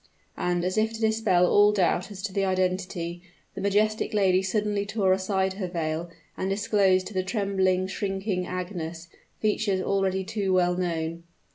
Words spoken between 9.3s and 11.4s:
features already too well known.